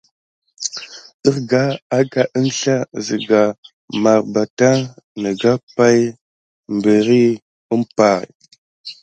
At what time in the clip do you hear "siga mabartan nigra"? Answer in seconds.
3.05-5.53